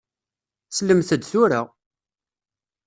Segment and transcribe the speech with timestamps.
[0.77, 1.61] Slemt-d tura!